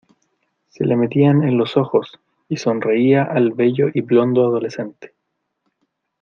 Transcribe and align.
se 0.69 0.83
le 0.83 0.95
metían 0.97 1.43
en 1.43 1.59
los 1.59 1.77
ojos, 1.77 2.19
y 2.49 2.57
sonreía 2.57 3.21
al 3.21 3.51
bello 3.51 3.89
y 3.93 4.01
blondo 4.01 4.43
adolescente. 4.47 5.13